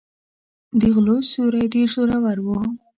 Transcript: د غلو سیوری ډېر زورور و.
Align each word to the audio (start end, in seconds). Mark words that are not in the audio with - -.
د 0.79 0.81
غلو 0.93 1.17
سیوری 1.29 1.63
ډېر 1.73 1.87
زورور 1.95 2.37
و. 2.45 2.47